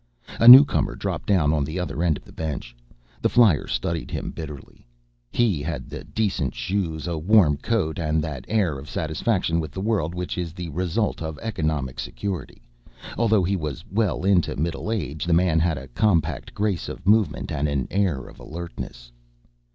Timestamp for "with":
9.59-9.69